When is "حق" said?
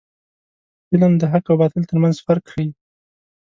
1.31-1.45